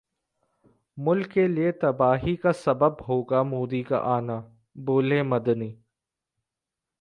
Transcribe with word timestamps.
मुल्क 0.97 1.27
के 1.27 1.47
लिए 1.47 1.71
तबाही 1.71 2.35
का 2.35 2.51
सबब 2.51 2.97
होगा 3.07 3.43
मोदी 3.43 3.83
का 3.83 3.97
आना, 3.97 4.39
बोले 4.77 5.21
मदनी 5.23 5.75